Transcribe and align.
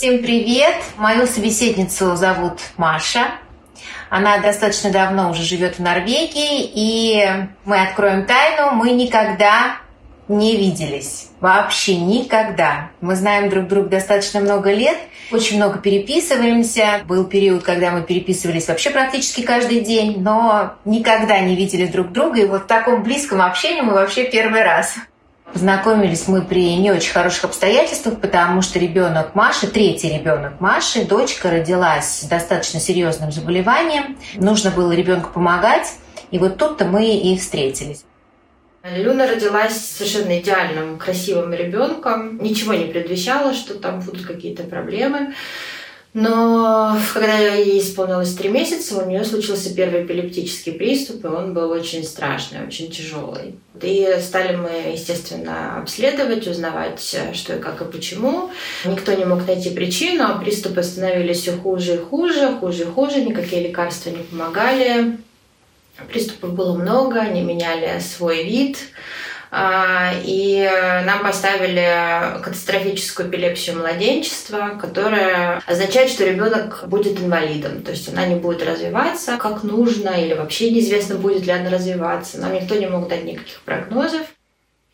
Всем 0.00 0.22
привет! 0.22 0.76
Мою 0.96 1.26
собеседницу 1.26 2.16
зовут 2.16 2.54
Маша. 2.78 3.32
Она 4.08 4.38
достаточно 4.38 4.90
давно 4.90 5.28
уже 5.28 5.42
живет 5.42 5.74
в 5.76 5.82
Норвегии, 5.82 6.70
и 6.74 7.22
мы 7.66 7.82
откроем 7.82 8.24
тайну, 8.24 8.70
мы 8.70 8.92
никогда 8.92 9.76
не 10.26 10.56
виделись. 10.56 11.28
Вообще 11.40 11.98
никогда. 11.98 12.88
Мы 13.02 13.14
знаем 13.14 13.50
друг 13.50 13.68
друга 13.68 13.90
достаточно 13.90 14.40
много 14.40 14.72
лет, 14.72 14.96
очень 15.32 15.58
много 15.58 15.78
переписываемся. 15.78 17.02
Был 17.06 17.26
период, 17.26 17.62
когда 17.62 17.90
мы 17.90 18.00
переписывались 18.00 18.68
вообще 18.68 18.88
практически 18.88 19.42
каждый 19.42 19.80
день, 19.80 20.22
но 20.22 20.76
никогда 20.86 21.40
не 21.40 21.54
видели 21.54 21.84
друг 21.84 22.10
друга. 22.10 22.40
И 22.40 22.46
вот 22.46 22.62
в 22.62 22.66
таком 22.66 23.02
близком 23.02 23.42
общении 23.42 23.82
мы 23.82 23.92
вообще 23.92 24.24
первый 24.24 24.62
раз. 24.62 24.94
Познакомились 25.52 26.28
мы 26.28 26.42
при 26.42 26.76
не 26.76 26.92
очень 26.92 27.12
хороших 27.12 27.44
обстоятельствах, 27.44 28.20
потому 28.20 28.62
что 28.62 28.78
ребенок 28.78 29.34
Маши, 29.34 29.66
третий 29.66 30.08
ребенок 30.08 30.60
Маши, 30.60 31.04
дочка 31.04 31.50
родилась 31.50 32.20
с 32.20 32.24
достаточно 32.24 32.78
серьезным 32.78 33.32
заболеванием. 33.32 34.16
Нужно 34.36 34.70
было 34.70 34.92
ребенку 34.92 35.30
помогать. 35.32 35.92
И 36.30 36.38
вот 36.38 36.56
тут-то 36.56 36.84
мы 36.84 37.16
и 37.16 37.36
встретились. 37.36 38.04
Люна 38.84 39.26
родилась 39.26 39.76
совершенно 39.76 40.38
идеальным, 40.38 40.96
красивым 40.96 41.52
ребенком. 41.52 42.42
Ничего 42.42 42.72
не 42.74 42.86
предвещало, 42.86 43.52
что 43.52 43.74
там 43.74 44.00
будут 44.00 44.24
какие-то 44.24 44.62
проблемы. 44.62 45.34
Но 46.12 46.96
когда 47.14 47.38
ей 47.38 47.80
исполнилось 47.80 48.34
три 48.34 48.48
месяца, 48.48 49.00
у 49.00 49.08
нее 49.08 49.24
случился 49.24 49.72
первый 49.72 50.04
эпилептический 50.04 50.72
приступ, 50.72 51.24
и 51.24 51.28
он 51.28 51.54
был 51.54 51.70
очень 51.70 52.02
страшный, 52.02 52.66
очень 52.66 52.90
тяжелый. 52.90 53.54
И 53.80 54.16
стали 54.20 54.56
мы, 54.56 54.92
естественно, 54.92 55.80
обследовать, 55.80 56.48
узнавать, 56.48 57.00
что 57.32 57.54
и 57.54 57.60
как 57.60 57.80
и 57.80 57.84
почему. 57.84 58.50
Никто 58.84 59.12
не 59.12 59.24
мог 59.24 59.46
найти 59.46 59.70
причину, 59.70 60.24
а 60.24 60.38
приступы 60.38 60.82
становились 60.82 61.42
все 61.42 61.52
хуже 61.52 61.94
и 61.94 61.98
хуже, 61.98 62.56
хуже 62.58 62.82
и 62.82 62.86
хуже, 62.86 63.22
никакие 63.22 63.68
лекарства 63.68 64.10
не 64.10 64.24
помогали. 64.24 65.16
Приступов 66.08 66.54
было 66.54 66.76
много, 66.76 67.20
они 67.20 67.42
меняли 67.42 68.00
свой 68.00 68.42
вид. 68.44 68.78
А, 69.52 70.12
и 70.22 70.68
нам 71.04 71.22
поставили 71.22 72.40
катастрофическую 72.42 73.28
эпилепсию 73.28 73.78
младенчества, 73.78 74.78
которая 74.80 75.60
означает, 75.66 76.10
что 76.10 76.24
ребенок 76.24 76.84
будет 76.86 77.20
инвалидом. 77.20 77.82
То 77.82 77.90
есть 77.90 78.08
она 78.08 78.26
не 78.26 78.36
будет 78.36 78.64
развиваться 78.64 79.36
как 79.38 79.64
нужно, 79.64 80.10
или 80.10 80.34
вообще 80.34 80.70
неизвестно, 80.70 81.16
будет 81.16 81.46
ли 81.46 81.52
она 81.52 81.68
развиваться. 81.68 82.38
Нам 82.38 82.54
никто 82.54 82.76
не 82.76 82.86
мог 82.86 83.08
дать 83.08 83.24
никаких 83.24 83.60
прогнозов. 83.62 84.22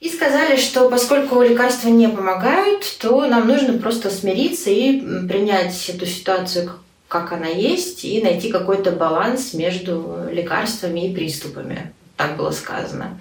И 0.01 0.09
сказали, 0.09 0.57
что 0.57 0.89
поскольку 0.91 1.43
лекарства 1.43 1.89
не 1.89 2.09
помогают, 2.09 2.85
то 2.99 3.27
нам 3.27 3.49
нужно 3.49 3.79
просто 3.79 4.11
смириться 4.11 4.71
и 4.71 5.01
принять 5.27 5.89
эту 5.89 6.07
ситуацию 6.07 6.71
как 7.09 7.33
она 7.33 7.47
есть, 7.47 8.05
и 8.05 8.21
найти 8.21 8.51
какой-то 8.51 8.91
баланс 8.91 9.55
между 9.55 10.29
лекарствами 10.31 11.09
и 11.09 11.15
приступами. 11.15 11.93
Так 12.17 12.39
было 12.39 12.51
сказано. 12.51 13.21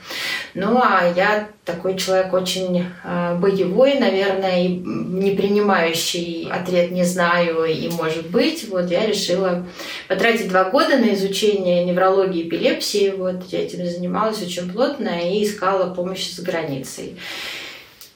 Ну, 0.54 0.80
а 0.82 1.12
я 1.14 1.50
такой 1.66 1.98
человек 1.98 2.32
очень 2.32 2.86
э, 3.04 3.36
боевой, 3.38 4.00
наверное, 4.00 4.64
и 4.64 4.70
не 4.70 5.32
принимающий 5.32 6.50
ответ 6.50 6.92
«не 6.92 7.04
знаю» 7.04 7.66
и 7.66 7.90
«может 7.90 8.30
быть». 8.30 8.70
Вот 8.70 8.90
я 8.90 9.06
решила 9.06 9.66
потратить 10.08 10.48
два 10.48 10.64
года 10.70 10.98
на 10.98 11.14
изучение 11.14 11.84
неврологии 11.84 12.48
эпилепсии. 12.48 13.14
Вот 13.18 13.44
я 13.50 13.64
этим 13.64 13.86
занималась 13.86 14.42
очень 14.42 14.72
плотно 14.72 15.10
и 15.30 15.44
искала 15.44 15.94
помощи 15.94 16.34
за 16.34 16.44
границей. 16.44 17.18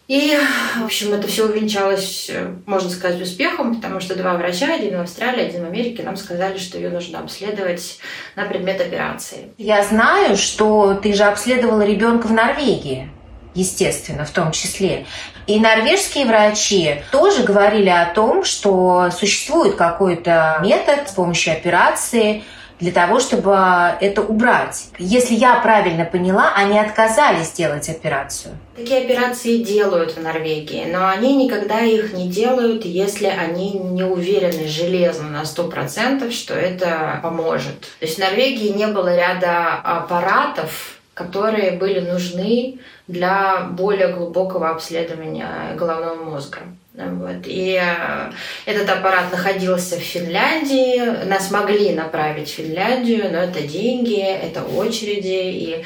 И, 0.09 0.35
в 0.79 0.85
общем, 0.85 1.13
это 1.13 1.27
все 1.27 1.45
увенчалось, 1.45 2.31
можно 2.65 2.89
сказать, 2.89 3.21
успехом, 3.21 3.75
потому 3.75 3.99
что 3.99 4.15
два 4.15 4.33
врача, 4.33 4.73
один 4.73 4.97
в 4.97 5.01
Австралии, 5.01 5.45
один 5.45 5.63
в 5.63 5.67
Америке, 5.67 6.01
нам 6.01 6.17
сказали, 6.17 6.57
что 6.57 6.79
ее 6.79 6.89
нужно 6.89 7.19
обследовать 7.19 7.99
на 8.35 8.45
предмет 8.45 8.81
операции. 8.81 9.53
Я 9.59 9.83
знаю, 9.83 10.35
что 10.35 10.95
ты 10.95 11.13
же 11.13 11.25
обследовала 11.25 11.85
ребенка 11.85 12.25
в 12.25 12.33
Норвегии 12.33 13.11
естественно, 13.55 14.25
в 14.25 14.29
том 14.29 14.51
числе. 14.51 15.05
И 15.47 15.59
норвежские 15.59 16.25
врачи 16.25 17.01
тоже 17.11 17.43
говорили 17.43 17.89
о 17.89 18.05
том, 18.05 18.43
что 18.43 19.09
существует 19.11 19.75
какой-то 19.75 20.59
метод 20.61 21.09
с 21.09 21.13
помощью 21.13 21.53
операции 21.53 22.43
для 22.79 22.91
того, 22.91 23.19
чтобы 23.19 23.51
это 23.99 24.21
убрать. 24.21 24.87
Если 24.97 25.35
я 25.35 25.55
правильно 25.55 26.05
поняла, 26.05 26.53
они 26.55 26.79
отказались 26.79 27.51
делать 27.51 27.89
операцию. 27.89 28.55
Такие 28.75 29.01
операции 29.01 29.57
делают 29.57 30.15
в 30.15 30.21
Норвегии, 30.21 30.85
но 30.89 31.07
они 31.09 31.35
никогда 31.35 31.81
их 31.81 32.13
не 32.13 32.29
делают, 32.29 32.85
если 32.85 33.27
они 33.27 33.73
не 33.73 34.03
уверены 34.03 34.67
железно 34.67 35.29
на 35.29 35.41
100%, 35.41 36.31
что 36.31 36.53
это 36.53 37.19
поможет. 37.21 37.81
То 37.99 38.05
есть 38.05 38.15
в 38.15 38.19
Норвегии 38.19 38.69
не 38.69 38.87
было 38.87 39.13
ряда 39.15 39.75
аппаратов, 39.83 40.99
которые 41.13 41.71
были 41.71 41.99
нужны 41.99 42.79
для 43.07 43.67
более 43.71 44.13
глубокого 44.13 44.69
обследования 44.69 45.75
головного 45.75 46.23
мозга. 46.23 46.59
Вот. 46.99 47.45
И 47.45 47.79
э, 47.81 48.31
этот 48.65 48.89
аппарат 48.89 49.31
находился 49.31 49.95
в 49.95 50.03
Финляндии. 50.03 51.25
Нас 51.25 51.49
могли 51.49 51.93
направить 51.93 52.49
в 52.49 52.53
Финляндию, 52.53 53.31
но 53.31 53.39
это 53.39 53.61
деньги, 53.61 54.19
это 54.19 54.63
очереди. 54.63 55.27
И 55.27 55.85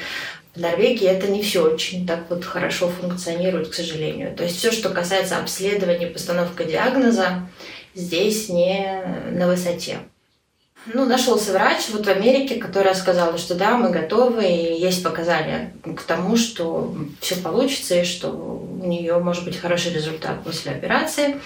в 0.55 0.59
Норвегии 0.59 1.07
это 1.07 1.27
не 1.27 1.43
все 1.43 1.63
очень 1.63 2.07
так 2.07 2.21
вот 2.29 2.43
хорошо 2.43 2.89
функционирует, 2.89 3.69
к 3.69 3.73
сожалению. 3.73 4.35
То 4.35 4.43
есть 4.43 4.57
все, 4.57 4.71
что 4.71 4.89
касается 4.89 5.37
обследования, 5.37 6.07
постановки 6.07 6.63
диагноза, 6.63 7.47
здесь 7.93 8.49
не 8.49 9.03
на 9.31 9.47
высоте. 9.47 9.99
Ну, 10.85 11.05
нашелся 11.05 11.53
врач 11.53 11.89
вот 11.91 12.05
в 12.05 12.09
Америке, 12.09 12.55
которая 12.55 12.93
сказала, 12.93 13.37
что 13.37 13.55
да, 13.55 13.77
мы 13.77 13.89
готовы, 13.89 14.45
и 14.45 14.81
есть 14.81 15.01
показания 15.01 15.73
к 15.83 16.01
тому, 16.01 16.35
что 16.35 16.93
все 17.21 17.35
получится, 17.35 17.95
и 17.95 18.03
что 18.03 18.29
у 18.29 18.85
нее 18.85 19.17
может 19.19 19.45
быть 19.45 19.57
хороший 19.57 19.93
результат 19.93 20.43
после 20.43 20.73
операции. 20.73 21.37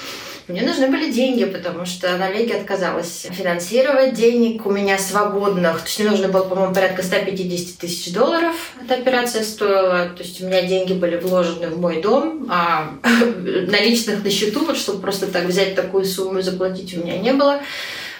Мне 0.47 0.61
нужны 0.61 0.87
были 0.87 1.11
деньги, 1.11 1.43
потому 1.43 1.85
что 1.85 2.17
Норвегия 2.17 2.55
отказалась 2.55 3.27
финансировать 3.29 4.13
денег 4.13 4.65
у 4.65 4.71
меня 4.71 4.97
свободных. 4.97 5.81
То 5.81 5.87
есть 5.87 5.99
мне 5.99 6.09
нужно 6.09 6.29
было, 6.29 6.43
по-моему, 6.45 6.73
порядка 6.73 7.03
150 7.03 7.77
тысяч 7.77 8.13
долларов 8.13 8.55
эта 8.81 8.95
операция 8.95 9.43
стоила. 9.43 10.09
То 10.15 10.23
есть 10.23 10.41
у 10.41 10.47
меня 10.47 10.63
деньги 10.63 10.93
были 10.93 11.17
вложены 11.17 11.67
в 11.67 11.79
мой 11.79 12.01
дом, 12.01 12.47
а 12.49 12.93
наличных 13.03 14.23
на 14.23 14.31
счету, 14.31 14.65
вот 14.65 14.77
чтобы 14.77 15.01
просто 15.01 15.27
так 15.27 15.43
взять 15.45 15.75
такую 15.75 16.05
сумму 16.05 16.39
и 16.39 16.41
заплатить 16.41 16.97
у 16.97 17.01
меня 17.01 17.17
не 17.17 17.33
было. 17.33 17.59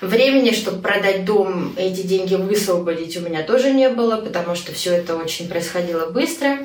Времени, 0.02 0.52
чтобы 0.52 0.82
продать 0.82 1.26
дом, 1.26 1.74
эти 1.76 2.02
деньги 2.02 2.36
высвободить 2.36 3.18
у 3.18 3.22
меня 3.22 3.44
тоже 3.44 3.72
не 3.72 3.90
было, 3.90 4.18
потому 4.18 4.56
что 4.56 4.72
все 4.72 4.94
это 4.94 5.16
очень 5.16 5.50
происходило 5.50 6.12
быстро. 6.12 6.60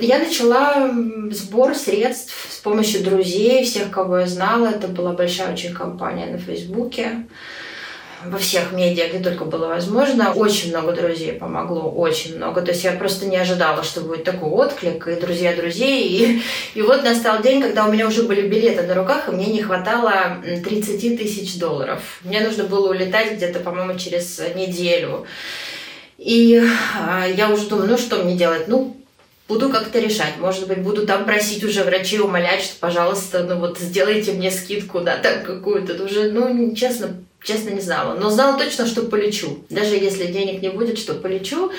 Я 0.00 0.18
начала 0.18 0.90
сбор 1.30 1.74
средств 1.74 2.34
с 2.50 2.58
помощью 2.58 3.02
друзей, 3.02 3.64
всех, 3.64 3.90
кого 3.90 4.18
я 4.18 4.26
знала. 4.26 4.68
Это 4.68 4.86
была 4.86 5.12
большая 5.12 5.52
очень 5.52 5.74
компания 5.74 6.26
на 6.26 6.38
Фейсбуке 6.38 7.24
во 8.24 8.38
всех 8.38 8.72
медиа, 8.72 9.08
где 9.08 9.18
только 9.18 9.44
было 9.44 9.68
возможно. 9.68 10.32
Очень 10.32 10.70
много 10.70 10.92
друзей 10.92 11.32
помогло, 11.32 11.90
очень 11.90 12.36
много. 12.36 12.62
То 12.62 12.72
есть 12.72 12.84
я 12.84 12.92
просто 12.92 13.26
не 13.26 13.36
ожидала, 13.36 13.82
что 13.82 14.00
будет 14.00 14.24
такой 14.24 14.48
отклик, 14.48 15.06
и 15.06 15.20
друзья 15.20 15.54
друзей. 15.54 16.08
И, 16.08 16.42
и 16.74 16.82
вот 16.82 17.04
настал 17.04 17.42
день, 17.42 17.62
когда 17.62 17.86
у 17.86 17.92
меня 17.92 18.06
уже 18.06 18.24
были 18.24 18.48
билеты 18.48 18.82
на 18.82 18.94
руках, 18.94 19.28
и 19.28 19.32
мне 19.32 19.46
не 19.46 19.62
хватало 19.62 20.38
30 20.42 21.18
тысяч 21.18 21.58
долларов. 21.58 22.20
Мне 22.22 22.40
нужно 22.40 22.64
было 22.64 22.90
улетать 22.90 23.34
где-то, 23.34 23.60
по-моему, 23.60 23.98
через 23.98 24.40
неделю. 24.54 25.26
И 26.18 26.60
а, 26.98 27.26
я 27.26 27.48
уже 27.50 27.68
думаю, 27.68 27.90
ну 27.90 27.98
что 27.98 28.16
мне 28.16 28.34
делать? 28.34 28.66
Ну, 28.66 28.96
буду 29.46 29.70
как-то 29.70 30.00
решать. 30.00 30.36
Может 30.38 30.66
быть, 30.66 30.78
буду 30.78 31.06
там 31.06 31.24
просить 31.24 31.62
уже 31.62 31.84
врачей, 31.84 32.18
умолять, 32.20 32.62
что, 32.62 32.74
пожалуйста, 32.80 33.44
ну 33.44 33.60
вот 33.60 33.78
сделайте 33.78 34.32
мне 34.32 34.50
скидку, 34.50 35.00
да, 35.00 35.16
там 35.16 35.44
какую-то. 35.44 36.02
Уже, 36.02 36.32
ну, 36.32 36.74
честно, 36.74 37.22
Честно, 37.42 37.70
не 37.70 37.80
знала. 37.80 38.14
Но 38.14 38.30
знала 38.30 38.58
точно, 38.58 38.86
что 38.86 39.02
полечу. 39.02 39.64
Даже 39.70 39.94
если 39.94 40.26
денег 40.26 40.60
не 40.60 40.70
будет, 40.70 40.98
что 40.98 41.14
полечу. 41.14 41.70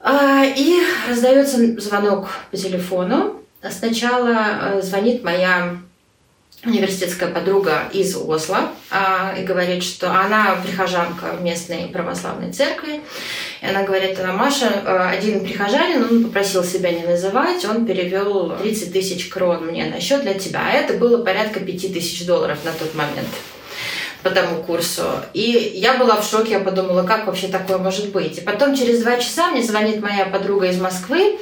А, 0.00 0.44
и 0.44 0.80
раздается 1.08 1.80
звонок 1.80 2.28
по 2.50 2.56
телефону. 2.56 3.42
Сначала 3.70 4.76
э, 4.76 4.82
звонит 4.82 5.24
моя 5.24 5.78
университетская 6.64 7.28
подруга 7.28 7.84
из 7.92 8.16
Осло 8.16 8.70
а, 8.90 9.34
и 9.38 9.44
говорит, 9.44 9.82
что 9.82 10.12
она 10.12 10.56
прихожанка 10.64 11.36
местной 11.40 11.88
православной 11.88 12.52
церкви. 12.52 13.00
И 13.60 13.66
она 13.66 13.82
говорит, 13.82 14.18
она 14.20 14.32
Маша, 14.32 14.66
э, 14.84 15.08
один 15.18 15.44
прихожанин, 15.44 16.04
он 16.04 16.24
попросил 16.24 16.62
себя 16.62 16.92
не 16.92 17.04
называть, 17.04 17.64
он 17.64 17.84
перевел 17.86 18.56
30 18.56 18.92
тысяч 18.92 19.28
крон 19.28 19.66
мне 19.66 19.86
на 19.86 20.00
счет 20.00 20.22
для 20.22 20.34
тебя. 20.34 20.60
А 20.64 20.72
это 20.72 20.94
было 20.94 21.24
порядка 21.24 21.58
5 21.58 21.92
тысяч 21.92 22.24
долларов 22.26 22.58
на 22.64 22.72
тот 22.72 22.94
момент 22.94 23.28
по 24.22 24.30
тому 24.30 24.62
курсу. 24.62 25.02
И 25.32 25.72
я 25.74 25.96
была 25.96 26.20
в 26.20 26.24
шоке, 26.28 26.52
я 26.52 26.60
подумала, 26.60 27.04
как 27.04 27.26
вообще 27.26 27.48
такое 27.48 27.78
может 27.78 28.10
быть. 28.10 28.38
И 28.38 28.40
потом 28.40 28.74
через 28.74 29.02
два 29.02 29.18
часа 29.18 29.50
мне 29.50 29.62
звонит 29.62 30.02
моя 30.02 30.26
подруга 30.26 30.66
из 30.66 30.80
Москвы, 30.80 31.38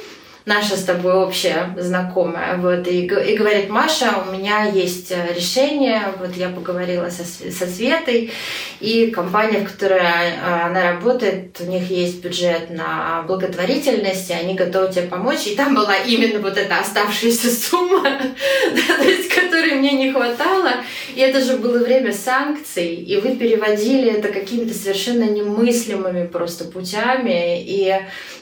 наша 0.47 0.77
с 0.77 0.83
тобой 0.85 1.13
общая 1.13 1.75
знакомая. 1.77 2.55
Вот, 2.57 2.87
и, 2.87 3.05
и 3.05 3.37
говорит, 3.37 3.69
Маша, 3.69 4.13
у 4.25 4.31
меня 4.31 4.63
есть 4.63 5.11
э, 5.11 5.33
решение, 5.35 6.03
вот 6.19 6.35
я 6.37 6.47
поговорила 6.47 7.09
со, 7.09 7.25
со 7.25 7.67
Светой, 7.67 8.31
и 8.79 9.07
компания, 9.07 9.59
в 9.59 9.69
которой 9.69 9.99
э, 9.99 10.37
она 10.63 10.93
работает, 10.93 11.57
у 11.59 11.65
них 11.65 11.91
есть 11.91 12.21
бюджет 12.23 12.69
на 12.69 13.23
благотворительность, 13.27 14.29
и 14.29 14.33
они 14.33 14.55
готовы 14.55 14.93
тебе 14.93 15.07
помочь. 15.07 15.47
И 15.47 15.55
там 15.55 15.75
была 15.75 15.97
именно 15.97 16.39
вот 16.39 16.57
эта 16.57 16.79
оставшаяся 16.79 17.51
сумма, 17.51 18.03
то 18.99 19.03
есть, 19.03 19.27
которой 19.27 19.73
мне 19.75 19.91
не 19.91 20.13
хватало. 20.13 20.71
И 21.13 21.19
это 21.19 21.41
же 21.41 21.57
было 21.57 21.83
время 21.83 22.13
санкций, 22.13 22.95
и 22.95 23.17
вы 23.17 23.35
переводили 23.35 24.09
это 24.09 24.29
какими-то 24.29 24.73
совершенно 24.73 25.25
немыслимыми 25.25 26.25
просто 26.25 26.63
путями. 26.63 27.61
И 27.63 27.93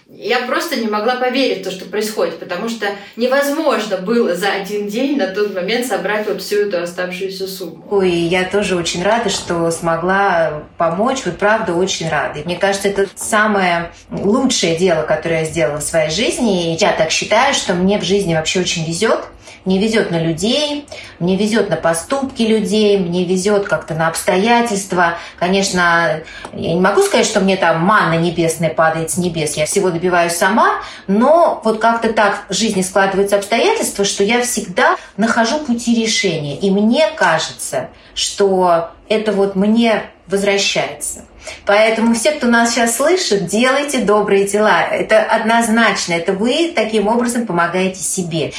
я 0.07 0.41
просто 0.41 0.75
не 0.75 0.87
могла 0.87 1.15
поверить 1.15 1.61
в 1.61 1.63
то, 1.63 1.71
что 1.71 1.85
происходит, 1.95 2.39
потому 2.39 2.67
что 2.67 2.87
невозможно 3.15 3.95
было 3.95 4.35
за 4.35 4.51
один 4.51 4.89
день 4.89 5.17
на 5.17 5.27
тот 5.27 5.55
момент 5.55 5.85
собрать 5.85 6.27
вот 6.27 6.41
всю 6.41 6.67
эту 6.67 6.81
оставшуюся 6.81 7.47
сумму. 7.47 7.85
Ой, 7.89 8.11
я 8.11 8.43
тоже 8.43 8.75
очень 8.75 9.01
рада, 9.01 9.29
что 9.29 9.71
смогла 9.71 10.63
помочь, 10.77 11.21
вот 11.23 11.37
правда 11.37 11.73
очень 11.73 12.09
рада. 12.09 12.41
Мне 12.43 12.57
кажется, 12.57 12.89
это 12.89 13.07
самое 13.15 13.91
лучшее 14.11 14.75
дело, 14.75 15.03
которое 15.03 15.39
я 15.39 15.45
сделала 15.45 15.79
в 15.79 15.83
своей 15.83 16.09
жизни, 16.09 16.73
и 16.73 16.77
я 16.77 16.91
так 16.91 17.11
считаю, 17.11 17.53
что 17.53 17.73
мне 17.73 17.97
в 17.97 18.03
жизни 18.03 18.35
вообще 18.35 18.59
очень 18.59 18.85
везет, 18.85 19.21
мне 19.65 19.79
везет 19.79 20.11
на 20.11 20.21
людей, 20.21 20.87
мне 21.19 21.35
везет 21.35 21.69
на 21.69 21.75
поступки 21.75 22.43
людей, 22.43 22.97
мне 22.97 23.25
везет 23.25 23.67
как-то 23.67 23.95
на 23.95 24.07
обстоятельства. 24.07 25.17
Конечно, 25.37 26.21
я 26.53 26.73
не 26.73 26.79
могу 26.79 27.01
сказать, 27.01 27.25
что 27.25 27.39
мне 27.39 27.57
там 27.57 27.81
манна 27.81 28.17
небесная 28.17 28.69
падает 28.69 29.11
с 29.11 29.17
небес, 29.17 29.55
я 29.55 29.65
всего 29.65 29.89
добиваюсь 29.89 30.33
сама, 30.33 30.81
но 31.07 31.61
вот 31.63 31.79
как-то 31.79 32.13
так 32.13 32.45
в 32.49 32.53
жизни 32.53 32.81
складываются 32.81 33.37
обстоятельства, 33.37 34.05
что 34.05 34.23
я 34.23 34.41
всегда 34.41 34.95
нахожу 35.17 35.59
пути 35.59 36.01
решения. 36.01 36.55
И 36.57 36.69
мне 36.69 37.09
кажется, 37.15 37.89
что 38.13 38.91
это 39.09 39.31
вот 39.31 39.55
мне 39.55 40.03
возвращается. 40.27 41.25
Поэтому 41.65 42.15
все, 42.15 42.31
кто 42.31 42.47
нас 42.47 42.73
сейчас 42.73 42.97
слышит, 42.97 43.45
делайте 43.45 43.99
добрые 43.99 44.47
дела. 44.47 44.81
Это 44.81 45.21
однозначно. 45.21 46.13
Это 46.13 46.33
вы 46.33 46.73
таким 46.75 47.07
образом 47.07 47.45
помогаете 47.45 47.99
себе. 47.99 48.53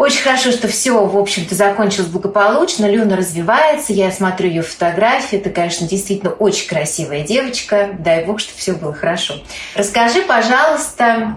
Очень 0.00 0.22
хорошо, 0.22 0.50
что 0.50 0.66
все, 0.66 1.04
в 1.04 1.14
общем-то, 1.18 1.54
закончилось 1.54 2.08
благополучно. 2.08 2.90
Люна 2.90 3.16
развивается, 3.16 3.92
я 3.92 4.10
смотрю 4.10 4.48
ее 4.48 4.62
фотографии. 4.62 5.36
Это, 5.36 5.50
конечно, 5.50 5.86
действительно 5.86 6.32
очень 6.32 6.66
красивая 6.66 7.20
девочка. 7.20 7.90
Дай 7.98 8.24
бог, 8.24 8.40
чтобы 8.40 8.56
все 8.56 8.72
было 8.72 8.94
хорошо. 8.94 9.34
Расскажи, 9.74 10.22
пожалуйста, 10.22 11.36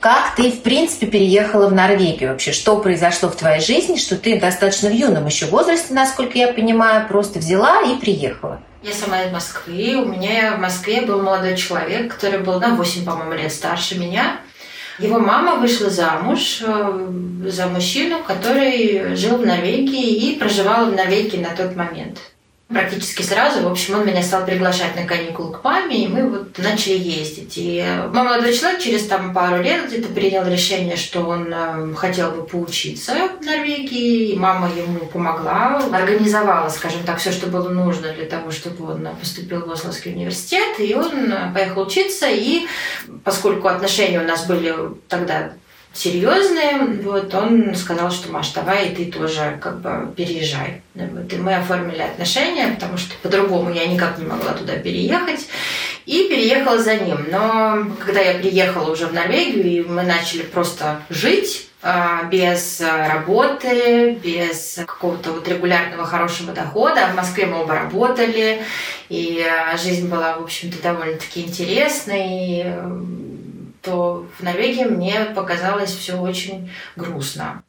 как 0.00 0.36
ты, 0.36 0.50
в 0.50 0.62
принципе, 0.62 1.06
переехала 1.06 1.68
в 1.68 1.74
Норвегию 1.74 2.30
вообще? 2.30 2.52
Что 2.52 2.78
произошло 2.78 3.28
в 3.28 3.36
твоей 3.36 3.60
жизни, 3.60 3.96
что 3.96 4.16
ты 4.16 4.40
достаточно 4.40 4.88
в 4.88 4.94
юном 4.94 5.26
еще 5.26 5.44
возрасте, 5.44 5.92
насколько 5.92 6.38
я 6.38 6.48
понимаю, 6.50 7.06
просто 7.08 7.40
взяла 7.40 7.82
и 7.82 7.96
приехала? 7.96 8.62
Я 8.82 8.94
сама 8.94 9.24
из 9.24 9.32
Москвы. 9.32 9.96
У 9.96 10.06
меня 10.06 10.54
в 10.56 10.60
Москве 10.60 11.02
был 11.02 11.20
молодой 11.20 11.58
человек, 11.58 12.14
который 12.14 12.38
был 12.38 12.58
на 12.58 12.74
8, 12.74 13.04
по-моему, 13.04 13.34
лет 13.34 13.52
старше 13.52 13.98
меня. 13.98 14.40
Его 14.98 15.18
мама 15.20 15.56
вышла 15.56 15.90
замуж 15.90 16.60
э, 16.60 17.10
за 17.46 17.66
мужчину, 17.68 18.18
который 18.26 19.14
жил 19.14 19.38
в 19.38 19.46
Норвегии 19.46 20.32
и 20.32 20.38
проживал 20.38 20.86
в 20.86 20.94
Норвегии 20.94 21.38
на 21.38 21.54
тот 21.54 21.76
момент 21.76 22.18
практически 22.68 23.22
сразу, 23.22 23.62
в 23.62 23.70
общем, 23.70 23.94
он 23.94 24.06
меня 24.06 24.22
стал 24.22 24.44
приглашать 24.44 24.94
на 24.94 25.06
каникулы 25.06 25.54
к 25.54 25.64
маме, 25.64 26.04
и 26.04 26.08
мы 26.08 26.28
вот 26.28 26.58
начали 26.58 26.98
ездить. 26.98 27.54
И 27.56 27.82
мой 28.12 28.24
молодой 28.24 28.52
человек 28.52 28.80
через 28.80 29.06
там 29.06 29.32
пару 29.32 29.62
лет 29.62 29.86
где-то 29.86 30.08
принял 30.12 30.46
решение, 30.46 30.96
что 30.96 31.22
он 31.22 31.52
э, 31.52 31.94
хотел 31.94 32.30
бы 32.32 32.44
поучиться 32.44 33.14
в 33.40 33.44
Норвегии, 33.44 34.32
и 34.32 34.36
мама 34.36 34.70
ему 34.70 35.06
помогла, 35.06 35.82
организовала, 35.92 36.68
скажем 36.68 37.02
так, 37.04 37.18
все, 37.18 37.32
что 37.32 37.46
было 37.46 37.70
нужно 37.70 38.12
для 38.12 38.26
того, 38.26 38.50
чтобы 38.50 38.92
он 38.92 39.08
поступил 39.18 39.64
в 39.64 39.70
Ословский 39.70 40.12
университет, 40.12 40.78
и 40.78 40.94
он 40.94 41.32
э, 41.32 41.52
поехал 41.54 41.82
учиться, 41.82 42.26
и 42.28 42.66
поскольку 43.24 43.68
отношения 43.68 44.20
у 44.20 44.24
нас 44.26 44.46
были 44.46 44.74
тогда 45.08 45.52
серьезные, 45.92 46.78
вот 47.02 47.34
он 47.34 47.74
сказал, 47.74 48.10
что 48.10 48.30
Маш, 48.30 48.52
давай 48.52 48.88
и 48.88 48.94
ты 48.94 49.10
тоже 49.10 49.58
как 49.60 49.80
бы 49.80 50.12
переезжай. 50.16 50.82
Вот, 50.94 51.32
и 51.32 51.36
мы 51.36 51.54
оформили 51.54 52.02
отношения, 52.02 52.68
потому 52.68 52.96
что 52.96 53.14
по-другому 53.22 53.70
я 53.70 53.86
никак 53.86 54.18
не 54.18 54.26
могла 54.26 54.52
туда 54.52 54.76
переехать. 54.76 55.46
И 56.06 56.28
переехала 56.28 56.78
за 56.78 56.96
ним. 56.96 57.26
Но 57.30 57.86
когда 58.04 58.20
я 58.20 58.38
приехала 58.38 58.90
уже 58.90 59.06
в 59.06 59.12
Норвегию, 59.12 59.66
и 59.66 59.82
мы 59.82 60.02
начали 60.02 60.42
просто 60.42 61.02
жить, 61.10 61.68
а, 61.80 62.24
без 62.24 62.80
работы, 62.80 64.18
без 64.22 64.80
какого-то 64.84 65.30
вот 65.30 65.46
регулярного 65.46 66.04
хорошего 66.04 66.52
дохода. 66.52 67.08
В 67.12 67.14
Москве 67.14 67.46
мы 67.46 67.60
оба 67.60 67.74
работали, 67.74 68.62
и 69.08 69.46
а, 69.46 69.76
жизнь 69.76 70.08
была, 70.08 70.38
в 70.38 70.42
общем-то, 70.42 70.82
довольно-таки 70.82 71.42
интересной 71.42 72.64
то 73.82 74.26
в 74.38 74.42
Норвегии 74.42 74.84
мне 74.84 75.26
показалось 75.34 75.94
все 75.94 76.16
очень 76.16 76.70
грустно. 76.96 77.62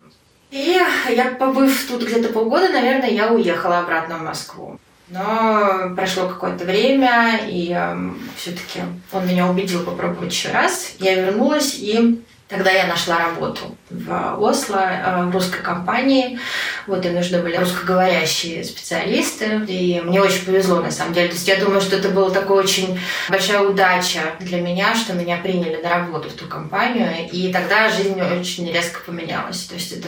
И 0.52 0.80
я, 1.10 1.36
побыв 1.38 1.88
тут 1.88 2.04
где-то 2.04 2.34
полгода, 2.34 2.70
наверное, 2.70 3.10
я 3.10 3.32
уехала 3.32 3.80
обратно 3.80 4.18
в 4.18 4.24
Москву. 4.24 4.80
Но 5.10 5.94
прошло 5.96 6.28
какое-то 6.28 6.66
время, 6.66 7.40
и 7.48 7.72
э, 7.76 8.12
все-таки 8.36 8.82
он 9.12 9.28
меня 9.28 9.48
убедил 9.48 9.84
попробовать 9.84 10.32
еще 10.32 10.50
раз. 10.50 10.94
Я 11.00 11.16
вернулась 11.16 11.76
и 11.80 12.22
Тогда 12.50 12.72
я 12.72 12.88
нашла 12.88 13.20
работу 13.20 13.78
в 13.92 14.40
Осло, 14.42 14.80
э, 14.80 15.24
в 15.26 15.32
русской 15.32 15.62
компании. 15.62 16.40
Вот, 16.88 17.06
и 17.06 17.10
нужны 17.10 17.44
были 17.44 17.56
русскоговорящие 17.56 18.64
специалисты. 18.64 19.62
И 19.68 20.02
мне 20.04 20.20
очень 20.20 20.46
повезло, 20.46 20.82
на 20.82 20.90
самом 20.90 21.14
деле. 21.14 21.28
То 21.28 21.36
есть 21.36 21.48
я 21.48 21.58
думаю, 21.58 21.80
что 21.80 21.98
это 21.98 22.10
была 22.10 22.32
такая 22.32 22.58
очень 22.58 23.00
большая 23.30 23.62
удача 23.62 24.22
для 24.40 24.62
меня, 24.62 24.96
что 24.96 25.14
меня 25.14 25.38
приняли 25.38 25.80
на 25.80 25.90
работу 25.90 26.30
в 26.30 26.34
ту 26.34 26.48
компанию. 26.48 27.30
И 27.32 27.54
тогда 27.54 27.88
жизнь 27.90 28.20
очень 28.20 28.72
резко 28.74 29.02
поменялась. 29.06 29.66
То 29.66 29.76
есть 29.76 29.92
это 29.92 30.08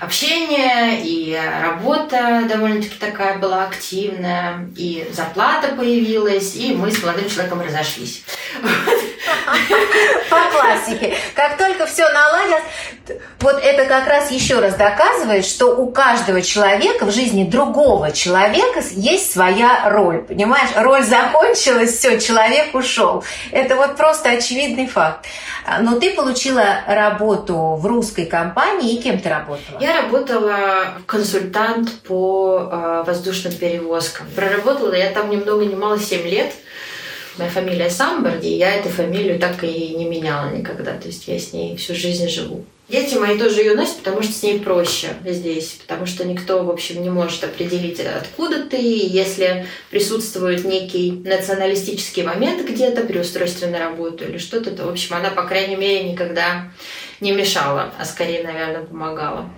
общение 0.00 1.02
и 1.02 1.38
работа 1.60 2.44
довольно-таки 2.48 2.96
такая 2.98 3.36
была 3.36 3.64
активная, 3.64 4.70
и 4.74 5.06
зарплата 5.12 5.74
появилась, 5.76 6.56
и 6.56 6.74
мы 6.74 6.90
с 6.90 7.02
молодым 7.02 7.28
человеком 7.28 7.60
разошлись. 7.60 8.22
По 10.30 10.40
классике. 10.50 11.14
Как 11.34 11.56
только 11.56 11.86
все 11.86 12.08
наладилось, 12.08 12.62
вот 13.40 13.60
это 13.62 13.84
как 13.84 14.06
раз 14.06 14.30
еще 14.30 14.58
раз 14.58 14.74
доказывает, 14.74 15.44
что 15.44 15.76
у 15.76 15.90
каждого 15.90 16.42
человека 16.42 17.06
в 17.06 17.12
жизни 17.12 17.44
другого 17.44 18.12
человека 18.12 18.82
есть 18.90 19.32
своя 19.32 19.88
роль. 19.90 20.18
Понимаешь, 20.18 20.70
роль 20.76 21.02
закончилась, 21.02 21.96
все, 21.96 22.18
человек 22.18 22.74
ушел. 22.74 23.24
Это 23.52 23.76
вот 23.76 23.96
просто 23.96 24.30
очевидный 24.30 24.86
факт. 24.86 25.26
Но 25.80 25.98
ты 25.98 26.14
получила 26.14 26.64
работу 26.86 27.76
в 27.76 27.86
русской 27.86 28.24
компании, 28.24 28.94
и 28.94 29.02
кем 29.02 29.18
ты 29.18 29.28
работала? 29.28 29.78
Я 29.80 30.02
работала 30.02 30.94
консультант 31.06 32.02
по 32.02 32.68
э, 32.70 33.04
воздушным 33.06 33.52
перевозкам. 33.52 34.26
Проработала 34.34 34.94
я 34.94 35.10
там 35.10 35.30
ни 35.30 35.36
много 35.36 35.64
ни 35.64 35.74
мало 35.74 35.98
7 35.98 36.26
лет. 36.26 36.54
Моя 37.38 37.50
фамилия 37.50 37.88
Самберди, 37.88 38.48
и 38.48 38.58
я 38.58 38.74
эту 38.74 38.88
фамилию 38.88 39.38
так 39.38 39.62
и 39.62 39.94
не 39.96 40.06
меняла 40.06 40.50
никогда. 40.50 40.94
То 40.94 41.06
есть 41.06 41.28
я 41.28 41.38
с 41.38 41.52
ней 41.52 41.76
всю 41.76 41.94
жизнь 41.94 42.28
живу. 42.28 42.64
Дети 42.88 43.16
мои 43.16 43.38
тоже 43.38 43.60
ее 43.60 43.74
носят, 43.74 43.98
потому 43.98 44.22
что 44.22 44.32
с 44.32 44.42
ней 44.42 44.58
проще 44.60 45.08
здесь, 45.24 45.78
потому 45.86 46.06
что 46.06 46.24
никто, 46.24 46.64
в 46.64 46.70
общем, 46.70 47.02
не 47.02 47.10
может 47.10 47.44
определить, 47.44 48.00
откуда 48.00 48.64
ты. 48.64 48.78
Если 48.78 49.66
присутствует 49.90 50.64
некий 50.64 51.12
националистический 51.12 52.22
момент 52.22 52.66
где-то 52.66 53.02
при 53.02 53.18
устройстве 53.18 53.68
на 53.68 53.78
работу 53.78 54.24
или 54.24 54.38
что-то, 54.38 54.70
то, 54.70 54.84
в 54.84 54.88
общем, 54.88 55.16
она, 55.16 55.28
по 55.28 55.42
крайней 55.42 55.76
мере, 55.76 56.10
никогда 56.10 56.72
не 57.20 57.32
мешала, 57.32 57.92
а 57.98 58.06
скорее, 58.06 58.42
наверное, 58.42 58.82
помогала. 58.82 59.50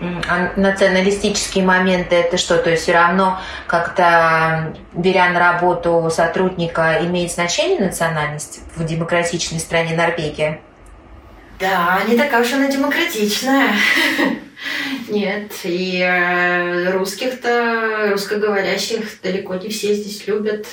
А 0.00 0.52
националистические 0.56 1.64
моменты 1.64 2.16
это 2.16 2.38
что? 2.38 2.56
То 2.56 2.70
есть 2.70 2.84
все 2.84 2.92
равно 2.92 3.38
как-то, 3.66 4.74
беря 4.94 5.28
на 5.30 5.38
работу 5.38 6.10
сотрудника, 6.10 6.98
имеет 7.02 7.30
значение 7.32 7.78
национальность 7.78 8.60
в 8.76 8.84
демократичной 8.84 9.60
стране 9.60 9.94
Норвегия? 9.94 10.60
Да, 11.58 12.00
не 12.08 12.16
такая 12.16 12.40
уж 12.42 12.52
она 12.54 12.68
демократичная. 12.68 13.74
Нет, 15.08 15.52
и 15.64 16.00
э, 16.00 16.90
русских-то, 16.90 18.08
русскоговорящих 18.10 19.20
далеко 19.22 19.56
не 19.56 19.68
все 19.68 19.94
здесь 19.94 20.26
любят. 20.26 20.66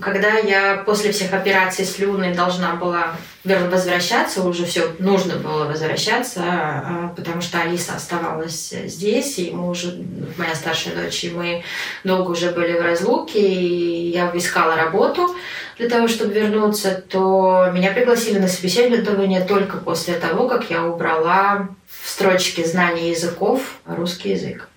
Когда 0.00 0.38
я 0.38 0.82
после 0.86 1.10
всех 1.10 1.32
операций 1.32 1.84
с 1.84 1.98
Люной 1.98 2.34
должна 2.34 2.76
была 2.76 3.16
возвращаться, 3.42 4.44
уже 4.44 4.64
все 4.64 4.94
нужно 5.00 5.36
было 5.36 5.64
возвращаться, 5.64 6.40
а, 6.44 7.12
потому 7.16 7.40
что 7.40 7.60
Алиса 7.60 7.94
оставалась 7.96 8.70
здесь, 8.70 9.40
и 9.40 9.50
мы 9.50 9.68
уже, 9.68 10.04
моя 10.36 10.54
старшая 10.54 10.94
дочь, 10.94 11.24
и 11.24 11.30
мы 11.30 11.64
долго 12.04 12.30
уже 12.30 12.50
были 12.50 12.78
в 12.78 12.82
разлуке, 12.82 13.40
и 13.40 14.10
я 14.10 14.30
искала 14.34 14.76
работу 14.76 15.34
для 15.78 15.88
того, 15.88 16.06
чтобы 16.06 16.32
вернуться, 16.32 17.02
то 17.08 17.68
меня 17.72 17.90
пригласили 17.90 18.38
на 18.38 18.46
собеседование 18.46 19.40
только 19.40 19.78
после 19.78 20.14
того, 20.14 20.46
как 20.46 20.70
я 20.70 20.84
убрала 20.84 21.68
в 21.88 22.08
строчке 22.08 22.64
знания 22.64 23.10
языков 23.10 23.78
русский 23.84 24.30
язык. 24.30 24.68